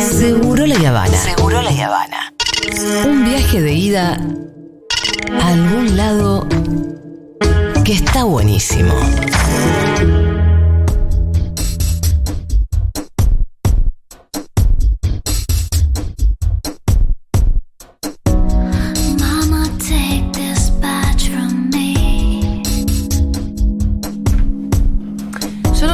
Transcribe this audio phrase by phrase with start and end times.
[0.00, 1.16] Seguro la Habana.
[1.16, 2.34] Seguro la Habana.
[3.06, 4.20] Un viaje de ida
[5.40, 6.48] a algún lado
[7.84, 8.94] que está buenísimo.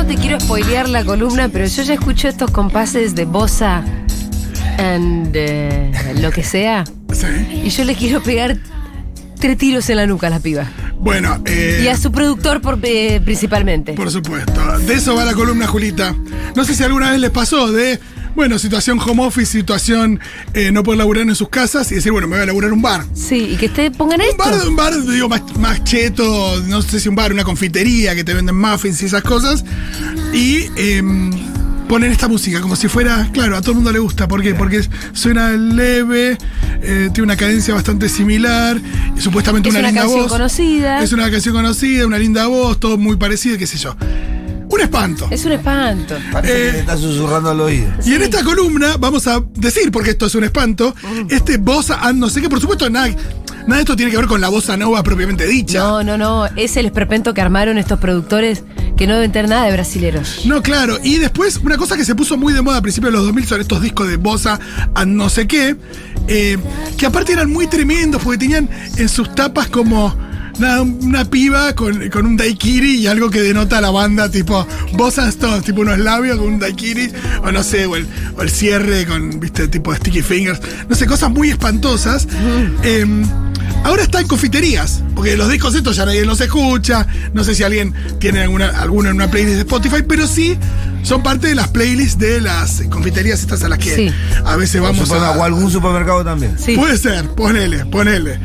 [0.01, 3.85] No te quiero spoilear la columna, pero yo ya escucho estos compases de bossa
[4.79, 6.85] and eh, lo que sea.
[7.13, 7.27] Sí.
[7.65, 8.57] Y yo le quiero pegar
[9.39, 10.71] tres tiros en la nuca a la piba.
[10.99, 13.93] Bueno, eh, Y a su productor por, eh, principalmente.
[13.93, 14.79] por supuesto.
[14.79, 16.15] De eso va la columna, Julita.
[16.57, 18.01] No sé si alguna vez les pasó de,
[18.35, 20.21] bueno, situación home office, situación
[20.55, 22.83] eh, no poder laburar en sus casas y decir, bueno, me voy a laburar un
[22.83, 23.05] bar.
[23.15, 24.37] Sí, y que te pongan Un esto.
[24.39, 28.25] bar, un bar, digo, más, más cheto, no sé si un bar, una confitería que
[28.25, 29.65] te venden muffins y esas cosas.
[30.33, 31.31] Y em,
[31.89, 34.29] ponen esta música como si fuera, claro, a todo el mundo le gusta.
[34.29, 34.55] ¿Por qué?
[34.55, 36.39] Porque suena leve,
[36.83, 38.81] eh, tiene una cadencia bastante similar,
[39.17, 40.33] y supuestamente Es una, una linda canción voz.
[40.33, 41.03] conocida.
[41.03, 43.97] Es una canción conocida, una linda voz, todo muy parecido, qué sé yo.
[44.71, 45.27] Un espanto.
[45.31, 46.17] Es un espanto.
[46.33, 47.91] Parece Eh, que le está susurrando al oído.
[48.05, 50.95] Y en esta columna vamos a decir, porque esto es un espanto,
[51.29, 54.27] este bossa and no sé qué, por supuesto, nada, nada de esto tiene que ver
[54.27, 55.79] con la bossa nova propiamente dicha.
[55.81, 56.47] No, no, no.
[56.57, 58.63] Es el esperpento que armaron estos productores
[58.97, 60.43] que no deben tener nada de brasileros.
[60.45, 60.99] No, claro.
[61.03, 63.47] Y después, una cosa que se puso muy de moda a principios de los 2000
[63.47, 64.61] son estos discos de bossa
[64.95, 65.77] and no sé qué,
[66.29, 66.59] eh,
[66.97, 70.15] que aparte eran muy tremendos porque tenían en sus tapas como
[70.61, 74.67] nada, una piba con, con un daiquiri y algo que denota a la banda, tipo
[74.93, 77.11] Bossa and Stones, tipo unos labios con un daiquiri,
[77.43, 81.07] o no sé, o el, o el cierre con, viste, tipo Sticky Fingers, no sé,
[81.07, 82.29] cosas muy espantosas.
[82.83, 83.07] Eh,
[83.83, 87.07] Ahora está en confiterías, porque los discos estos ya nadie los escucha.
[87.33, 90.57] No sé si alguien tiene alguna, alguno en una playlist de Spotify, pero sí
[91.03, 94.13] son parte de las playlists de las confiterías estas a las que Sí.
[94.45, 95.45] a veces vamos O a.
[95.47, 96.57] algún supermercado también.
[96.59, 96.77] Sí.
[96.77, 98.39] Puede ser, ponele, ponele.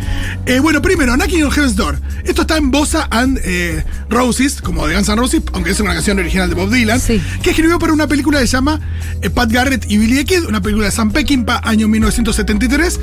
[0.45, 1.99] Eh, bueno, primero, Knocking on Heaven's Door.
[2.23, 5.93] Esto está en Bossa and eh, Roses, como de Guns N' Roses, aunque es una
[5.93, 7.21] canción original de Bob Dylan, Sí.
[7.43, 8.79] que escribió para una película que se llama
[9.21, 12.99] eh, Pat Garrett y Billy the Kid, una película de Sam Peckinpah, año 1973,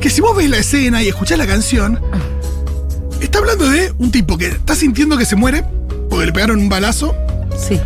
[0.00, 2.00] que si vos ves la escena y escuchás la canción,
[3.20, 5.64] está hablando de un tipo que está sintiendo que se muere,
[6.08, 7.14] porque le pegaron un balazo,
[7.58, 7.80] Sí.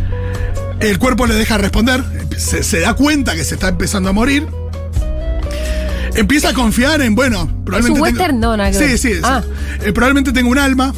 [0.81, 2.03] el cuerpo le deja responder,
[2.37, 4.47] se, se da cuenta que se está empezando a morir.
[6.15, 8.01] Empieza a confiar en, bueno, probablemente.
[8.01, 8.41] un tengo- western?
[8.41, 8.99] No, nada que Sí, ver.
[8.99, 9.21] sí, sí.
[9.25, 9.43] Ah.
[9.83, 10.93] Eh, probablemente tengo un alma.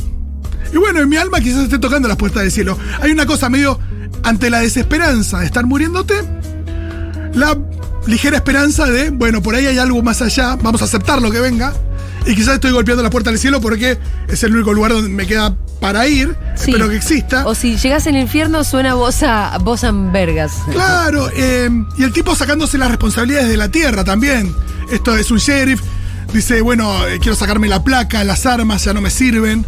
[0.72, 2.76] Y bueno, en mi alma quizás esté tocando las puertas del cielo.
[3.00, 3.78] Hay una cosa medio.
[4.24, 6.14] Ante la desesperanza de estar muriéndote,
[7.34, 7.56] la
[8.06, 11.40] ligera esperanza de, bueno, por ahí hay algo más allá, vamos a aceptar lo que
[11.40, 11.72] venga.
[12.26, 13.98] Y quizás estoy golpeando la puerta del cielo porque
[14.28, 16.34] es el único lugar donde me queda para ir.
[16.56, 16.70] Sí.
[16.70, 17.46] Espero que exista.
[17.46, 20.52] O si llegas al infierno, suena bossa, bossa en vergas.
[20.72, 24.54] Claro, eh, y el tipo sacándose las responsabilidades de la tierra también.
[24.90, 25.82] Esto es un sheriff.
[26.32, 29.66] Dice, bueno, eh, quiero sacarme la placa, las armas ya no me sirven.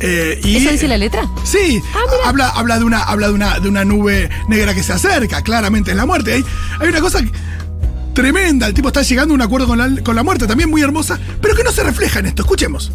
[0.00, 1.28] Eh, y, ¿Eso dice la letra?
[1.44, 1.80] Sí,
[2.24, 5.92] habla, habla, de una, habla de, una, de una nube negra que se acerca, claramente
[5.92, 6.34] es la muerte.
[6.34, 6.44] Hay,
[6.80, 7.30] hay una cosa que-
[8.18, 10.82] tremenda, el tipo está llegando a un acuerdo con la, con la muerte, también muy
[10.82, 12.42] hermosa, pero que no se refleja en esto.
[12.42, 12.90] Escuchemos.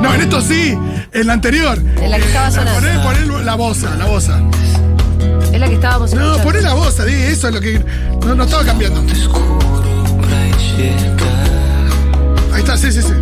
[0.00, 0.78] No, en esto sí,
[1.12, 1.76] en la anterior.
[2.00, 2.80] En la que estaba sonando.
[3.02, 4.40] Poné, poné la boza, la boza.
[5.52, 6.44] Es la que estábamos No, escuchando.
[6.44, 7.84] poné la voz, di, eso es lo que.
[8.24, 9.00] No, no estaba cambiando.
[12.52, 13.14] Ahí está, sí, sí, sí.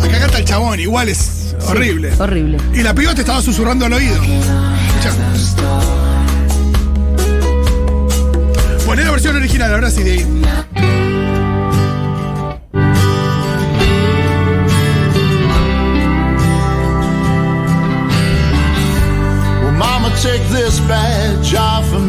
[0.00, 2.12] Acá canta el chabón, igual es horrible.
[2.18, 2.58] Horrible.
[2.72, 4.14] Y la piba te estaba susurrando al oído.
[4.22, 5.12] Escuchá.
[8.86, 10.26] Poné la versión original, ahora sí, de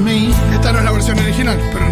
[0.04, 0.30] me.
[0.54, 1.84] Esta no es la versión original, pero.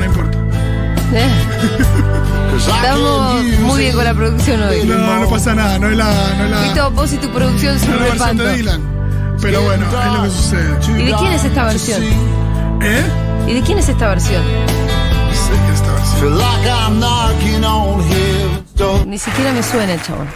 [1.16, 1.30] Eh,
[2.58, 4.84] Estamos muy bien con la producción hoy.
[4.86, 6.06] No, no pasa nada, no es la.
[6.38, 8.44] No es la, Vito, vos y tu producción no son versión espanto.
[8.44, 8.82] de Dylan.
[9.42, 11.02] Pero bueno, es lo que sucede.
[11.02, 12.04] ¿Y de quién es esta versión?
[12.82, 13.04] ¿Eh?
[13.48, 14.42] ¿Y de quién es esta versión?
[14.44, 16.34] No sé qué es esta versión.
[19.10, 20.28] Ni siquiera me suena el chabón.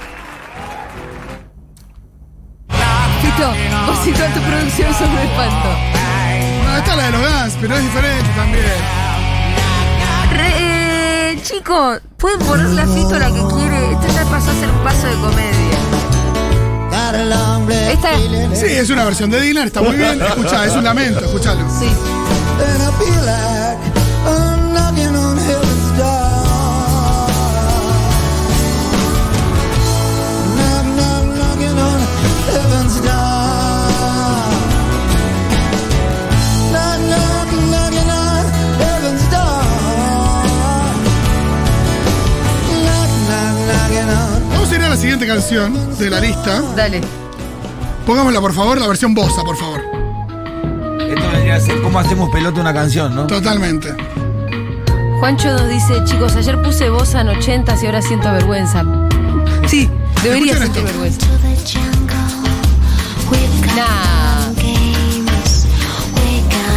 [3.22, 3.48] Tito,
[3.88, 5.70] vos y toda tu producción son un espanto.
[6.66, 8.64] No, esta es la de los gas, pero es diferente también.
[10.32, 10.67] Re-
[11.28, 13.92] eh, chicos, pueden ponerle a Fito la que quiere.
[13.92, 15.78] Esta ya pasó a ser un paso de comedia.
[17.92, 18.10] Esta,
[18.56, 20.22] Sí, es una versión de Dylan, está muy bien.
[20.22, 21.68] Escucha, es un lamento, escúchalo.
[21.80, 21.90] sí.
[45.28, 46.62] Canción de la lista.
[46.76, 47.02] Dale.
[48.06, 49.82] Pongámosla, por favor, la versión bossa, por favor.
[51.00, 53.28] Esto vendría a ser cómo hacemos pelota una canción, ¿no?
[53.28, 53.94] Totalmente.
[55.20, 58.84] Juancho nos dice, chicos, ayer puse voz en 80 y ahora siento vergüenza.
[59.68, 59.90] Sí,
[60.24, 60.94] debería sentir esto.
[60.94, 61.28] vergüenza.
[63.76, 64.38] Nah.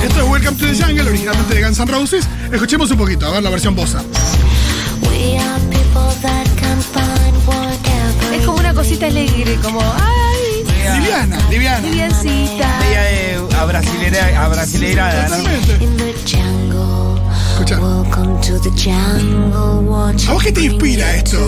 [0.02, 2.26] Esto es Welcome to the Jungle, originalmente de Guns N' Roses.
[2.50, 4.02] Escuchemos un poquito, a ver la versión bossa.
[8.90, 10.64] Cosita alegre, como, ay,
[10.98, 11.78] Liviana, liviana.
[11.86, 12.78] liviancita.
[12.80, 15.36] Media eh, a brasilera, a brasileirada, ¿no?
[15.36, 15.72] Totalmente.
[17.52, 17.78] Escucha.
[17.78, 19.88] Welcome to the jungle.
[19.88, 21.38] What ¿A vos qué te inspira esto?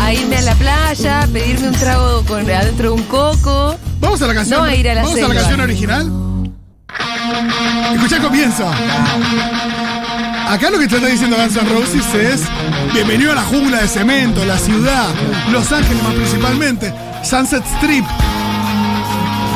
[0.00, 3.76] A irme a la playa, pedirme un trago con, adentro de un coco.
[4.00, 4.60] Vamos a la canción.
[4.60, 5.40] No a ir a la Vamos a la selva.
[5.40, 6.10] canción original.
[7.94, 8.70] Escucha el comienzo.
[10.52, 12.42] Acá lo que te está diciendo Guns N' Roses es
[12.92, 15.08] bienvenido a la jungla de cemento, la ciudad,
[15.50, 16.92] Los Ángeles más principalmente,
[17.24, 18.04] Sunset Strip,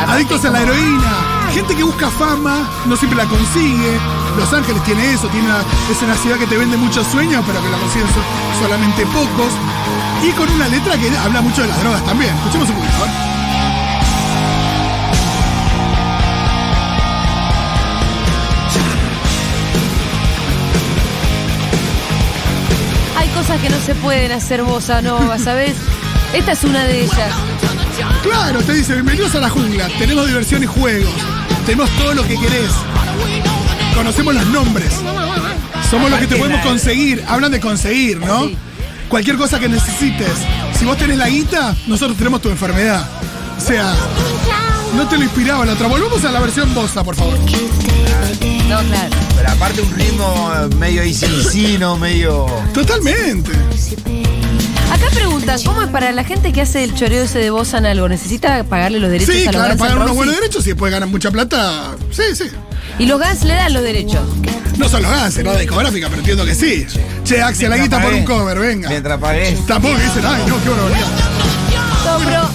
[0.09, 1.13] adictos a la heroína,
[1.53, 3.99] gente que busca fama, no siempre la consigue.
[4.39, 5.61] Los Ángeles tiene eso, tiene una-
[5.91, 9.53] es una ciudad que te vende muchos sueños, pero que la consiguen so- solamente pocos.
[10.27, 12.35] Y con una letra que habla mucho de las drogas también.
[12.37, 12.95] Escuchemos un poquito.
[13.05, 13.36] ver.
[23.47, 25.73] Cosas que no se pueden hacer bossa nova, ¿sabes?
[26.35, 27.33] Esta es una de ellas.
[28.25, 29.89] Claro, te dice, bienvenidos a la jungla.
[29.99, 31.15] Tenemos diversión y juegos.
[31.65, 32.73] Tenemos todo lo que querés.
[33.95, 34.91] Conocemos los nombres.
[35.89, 37.25] Somos los que te podemos conseguir.
[37.29, 38.47] Hablan de conseguir, ¿no?
[38.47, 38.57] Sí.
[39.09, 40.33] Cualquier cosa que necesites.
[40.77, 43.09] Si vos tenés la guita, nosotros tenemos tu enfermedad.
[43.57, 43.95] O sea,
[44.97, 45.87] no te lo inspiraba la otra.
[45.87, 47.39] Volvamos a la versión bossa, por favor.
[47.39, 49.26] No, claro.
[49.49, 51.03] Aparte un ritmo eh, medio
[51.79, 52.47] no medio.
[52.75, 53.51] Totalmente.
[54.93, 57.87] Acá preguntan, ¿cómo es para la gente que hace el choreo ese de bossa en
[57.87, 58.09] algo?
[58.09, 60.93] ¿Necesita pagarle los derechos Sí, a los claro, Guns pagan unos buenos derechos y después
[60.93, 61.97] ganan mucha plata.
[62.11, 62.45] Sí, sí.
[62.99, 64.21] Y los Guns le dan los derechos.
[64.79, 66.87] No son los gases, no la discográfica, pero entiendo que sí.
[67.25, 68.89] Che, Axel, la guita por un cover, venga.
[68.89, 69.57] Mientras pagué.
[69.67, 71.07] Tampoco dicen, ay, no, qué barbaridad.
[72.05, 72.49] No, pero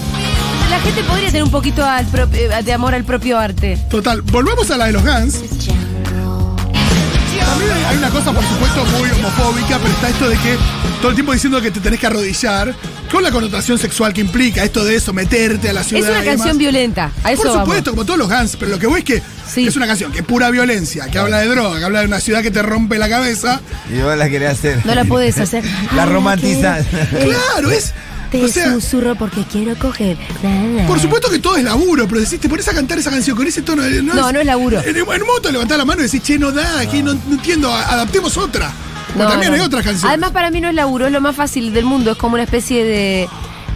[0.70, 2.06] la gente podría tener un poquito al
[2.64, 3.78] de amor al propio arte.
[3.90, 5.61] Total, volvamos a la de los Guns.
[7.68, 10.58] También hay- una cosa, por supuesto, muy homofóbica, pero está esto de que
[11.00, 12.74] todo el tiempo diciendo que te tenés que arrodillar,
[13.12, 16.04] con la connotación sexual que implica, esto de someterte a la ciudad.
[16.04, 16.38] Es una y demás.
[16.38, 17.66] canción violenta, a eso Por vamos.
[17.66, 19.22] supuesto, como todos los Guns, pero lo que voy es que
[19.54, 19.68] Sí.
[19.68, 22.19] es una canción que es pura violencia, que habla de droga, que habla de una
[22.22, 23.60] ciudad que te rompe la cabeza.
[23.94, 24.86] Y vos la querés hacer.
[24.86, 25.64] No la podés hacer.
[25.96, 26.86] La romantizás.
[27.24, 27.94] Claro, es.
[28.31, 30.18] Te O sea, susurro porque quiero coger.
[30.88, 33.45] Por supuesto que todo es laburo, pero decís, te pones a cantar esa canción con
[33.45, 33.83] ese tono.
[33.83, 34.80] de- No, no es laburo.
[34.81, 37.33] En, en un momento levantás la mano y decís, che, no da, que no, no
[37.33, 38.72] entiendo, adaptemos otra.
[39.18, 39.57] No, también no.
[39.57, 40.06] hay otras canciones.
[40.10, 42.12] Además, para mí no es laburo, es lo más fácil del mundo.
[42.12, 43.28] Es como una especie de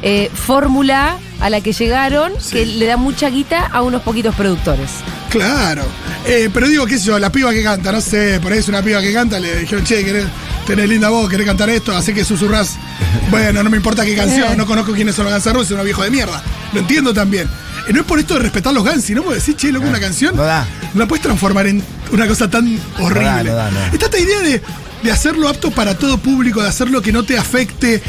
[0.01, 4.89] eh, fórmula a la que llegaron que le da mucha guita a unos poquitos productores.
[5.29, 5.83] Claro.
[6.25, 8.69] Eh, pero digo, qué sé yo, la piba que canta, no sé, por ahí es
[8.69, 10.25] una piba que canta, le dijeron, che, querés,
[10.65, 12.75] tenés linda voz, querés cantar esto, así que susurrás.
[13.31, 15.77] Bueno, no me importa qué canción, no conozco quiénes son los Guns N' Roses, es
[15.77, 16.43] un viejo de mierda.
[16.73, 17.49] Lo entiendo también.
[17.87, 19.99] Eh, no es por esto de respetar los Guns, sino por decir, che, loco, una
[19.99, 20.35] canción.
[20.35, 20.65] No da.
[20.93, 23.45] No la puedes transformar en una cosa tan horrible.
[23.45, 23.79] no da, no.
[23.85, 24.61] Está esta idea de,
[25.05, 28.01] de hacerlo apto para todo público, de hacerlo que no te afecte.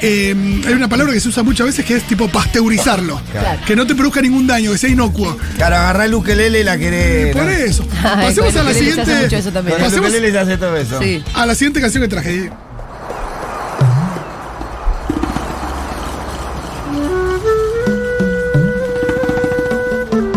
[0.00, 3.20] eh, hay una palabra que se usa muchas veces que es tipo pasteurizarlo.
[3.32, 3.60] Claro.
[3.66, 5.36] Que no te produzca ningún daño, que sea inocuo.
[5.56, 7.34] Claro, agarrá el ukelele y la querés.
[7.34, 7.50] Por ¿no?
[7.50, 7.84] eso.
[8.04, 9.22] Ay, Pasemos a la ukelele se hace siguiente.
[9.24, 9.76] mucho eso también.
[9.76, 11.00] Con el Pasemos ukelele se hace todo eso.
[11.02, 11.24] Sí.
[11.34, 12.50] a la siguiente canción que traje.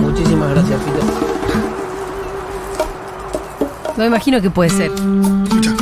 [0.02, 0.80] Muchísimas gracias.
[3.96, 4.92] No me imagino que puede ser.
[4.92, 5.74] Escucha.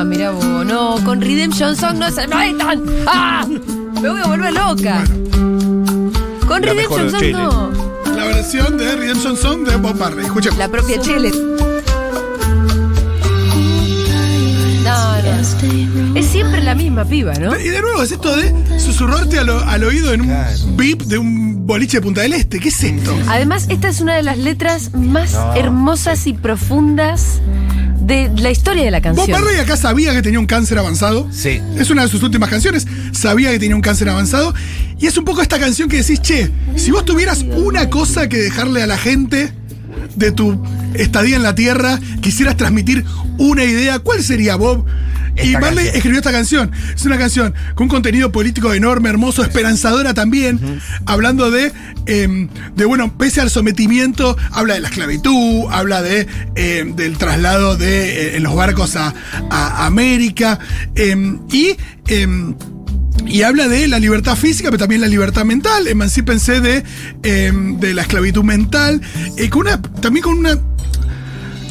[0.00, 2.84] Ah, mira vos, no, con Redemption Song no se metan.
[3.08, 3.44] ¡Ah!
[4.00, 5.02] Me voy a volver loca.
[6.46, 7.32] Con La Redemption de Song Chile.
[7.32, 7.70] no.
[8.14, 10.24] La versión de Redemption Song de Bob Marley.
[10.24, 10.50] Escucha.
[10.56, 11.32] La propia Chile.
[14.84, 16.16] No, no.
[16.16, 17.58] Es siempre la misma piba, ¿no?
[17.58, 21.66] Y de nuevo es esto de susurrarte al, al oído en un beep de un
[21.66, 22.60] boliche de Punta del Este.
[22.60, 23.18] ¿Qué es esto?
[23.28, 27.40] Además, esta es una de las letras más hermosas y profundas
[28.08, 29.30] de la historia de la Bob canción.
[29.30, 31.28] Marley acá sabía que tenía un cáncer avanzado.
[31.30, 31.60] Sí.
[31.76, 32.86] Es una de sus últimas canciones.
[33.12, 34.54] Sabía que tenía un cáncer avanzado.
[34.98, 38.38] Y es un poco esta canción que decís, che, si vos tuvieras una cosa que
[38.38, 39.52] dejarle a la gente
[40.16, 40.60] de tu
[40.94, 43.04] estadía en la Tierra, quisieras transmitir
[43.36, 44.86] una idea, ¿cuál sería Bob?
[45.44, 45.96] Y Marley canción.
[45.96, 46.70] escribió esta canción.
[46.94, 51.72] Es una canción con un contenido político enorme, hermoso, esperanzadora también, hablando de,
[52.06, 57.76] em, de, bueno, pese al sometimiento, habla de la esclavitud, habla de, em, del traslado
[57.76, 59.14] de eh, en los barcos a,
[59.50, 60.58] a América,
[60.94, 61.76] em, y
[63.26, 65.86] Y habla de la libertad física, pero también la libertad mental.
[65.88, 66.84] Emancípense de,
[67.24, 69.00] eh, de la esclavitud mental.
[69.36, 70.56] eh, con una, también con una.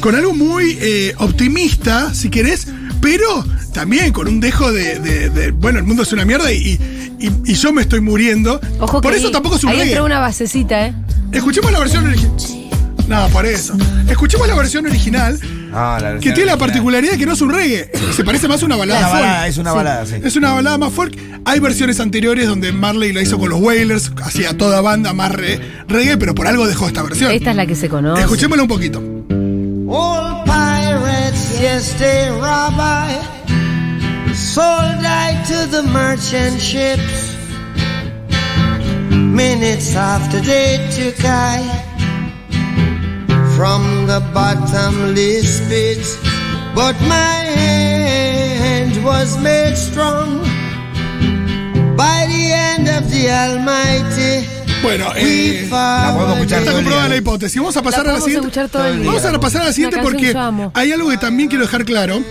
[0.00, 2.68] Con algo muy eh, optimista, si querés,
[3.00, 3.44] pero
[3.78, 6.76] también con un dejo de, de- de, Bueno, el mundo es una mierda y,
[7.20, 8.60] y- y yo me estoy muriendo.
[8.80, 10.00] Ojo por que eso ahí- tampoco es un Ahí reggae.
[10.00, 10.94] una basecita, ¿eh?
[11.30, 12.32] Escuchemos la versión original.
[13.06, 13.74] No, por eso.
[14.08, 15.38] Escuchemos la versión original,
[15.72, 17.88] Ah, la que versión tiene la particularidad de que no es un reggae.
[18.16, 19.20] Se parece más a una balada Una folk.
[19.22, 20.14] balada, es una balada, sí.
[20.24, 21.16] Es una balada más folk.
[21.44, 25.60] Hay versiones anteriores donde Marley lo hizo con los Wailers, hacía toda banda más re-
[25.86, 27.30] reggae, pero por algo dejó esta versión.
[27.30, 28.22] Esta es la que se conoce.
[28.22, 28.98] Escuchémosla un poquito.
[28.98, 33.37] Old pirates, yes, they rob I.
[34.54, 37.36] Sold I to the merchant ships.
[39.10, 41.60] Minutes after they took I
[43.54, 46.00] from the bottomless pit.
[46.74, 50.40] But my hand was made strong
[51.94, 54.48] by the hand of the Almighty.
[54.82, 57.60] Bueno, We eh, la podemos escuchar está comprobada la hipótesis.
[57.60, 58.68] Vamos a La pasar a la siguiente.
[59.04, 60.34] Vamos a pasar a la siguiente porque
[60.72, 62.22] hay algo que también quiero dejar claro.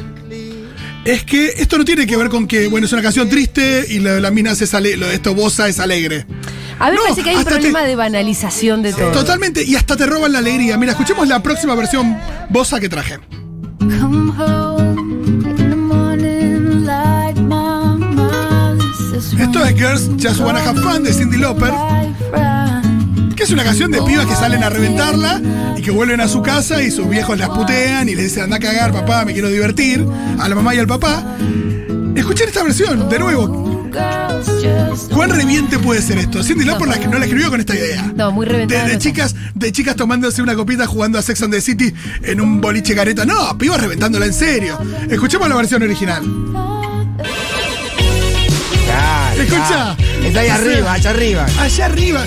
[1.07, 3.99] Es que esto no tiene que ver con que, bueno, es una canción triste y
[3.99, 6.25] lo de la mina es ale- lo de esto bosa es alegre.
[6.79, 9.11] A mí me No, parece que hay un problema te- de banalización de todo.
[9.13, 10.77] Totalmente, y hasta te roban la alegría.
[10.77, 12.17] Mira, escuchemos la próxima versión
[12.49, 13.19] bosa que traje.
[13.79, 18.75] Come home in the morning like mama.
[19.13, 21.71] This is Esto es Girls Just Wanna Have Fun de Cindy Lauper,
[23.37, 25.39] que es una canción de pibas que salen a reventarla
[25.77, 28.57] y que vuelven a su casa y sus viejos las putean y les dicen anda
[28.57, 30.03] a cagar, papá, me quiero divertir,
[30.39, 31.23] a la mamá y al papá.
[32.15, 33.67] Escuchen esta versión, de nuevo.
[35.13, 36.43] ¿Cuán reviente puede ser esto?
[36.43, 38.11] Cindy Lauper la- no la escribió con esta idea.
[38.15, 38.85] No, muy reventada.
[38.87, 42.41] de no chicas, de chicas tomándose una copita jugando a Sex and the City en
[42.41, 43.23] un boliche careta.
[43.25, 44.77] No, pibas reventándola en serio.
[45.09, 46.23] Escuchemos la versión original.
[49.43, 49.95] Escucha.
[50.23, 51.45] Está ahí arriba, allá arriba.
[51.59, 52.25] Allá arriba.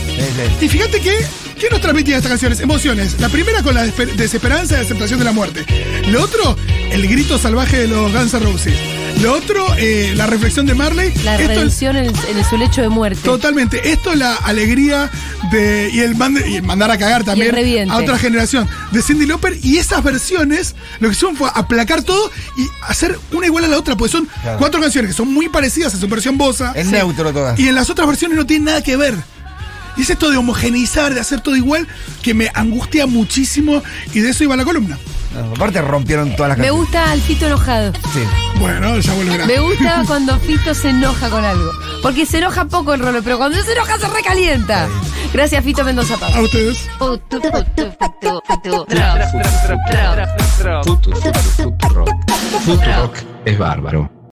[0.60, 1.18] Y fíjate que,
[1.58, 2.60] ¿qué nos transmitía estas canciones?
[2.60, 3.20] Emociones.
[3.20, 5.64] La primera con la desesperanza y aceptación de la muerte.
[6.08, 6.56] Lo otro,
[6.90, 8.99] el grito salvaje de los Guns N' Roses.
[9.20, 11.12] Lo otro, eh, la reflexión de Marley.
[11.24, 13.20] La Esto, redención en, en su lecho de muerte.
[13.22, 13.92] Totalmente.
[13.92, 15.10] Esto la alegría
[15.52, 15.90] de.
[15.92, 19.58] Y el, mand- y el mandar a cagar también a otra generación de Cindy Lauper.
[19.62, 23.76] Y esas versiones lo que hicieron fue aplacar todo y hacer una igual a la
[23.78, 23.94] otra.
[23.94, 24.58] Pues son Claro.
[24.58, 26.72] cuatro canciones que son muy parecidas en su versión bosa.
[26.74, 27.58] Es neutro todas.
[27.60, 29.14] Y en las otras versiones no tiene nada que ver.
[29.98, 31.86] Y es esto de homogeneizar, de hacer todo igual,
[32.22, 33.82] que me angustia muchísimo.
[34.14, 34.98] Y de eso iba la columna.
[35.34, 36.80] No, aparte rompieron todas las Me canciones.
[36.90, 37.92] gusta al Fito enojado.
[38.14, 38.20] Sí.
[38.60, 39.46] Bueno, ya volverá.
[39.46, 41.72] Me gusta cuando Fito se enoja con algo.
[42.02, 44.86] Porque se enoja poco el rolo, pero cuando se enoja se recalienta.
[45.32, 46.34] Gracias, Fito Mendoza Paz.
[46.36, 46.78] A ustedes.
[46.98, 47.50] Futuro,
[50.84, 52.04] Futuro,
[52.66, 54.19] Futurock es bárbaro.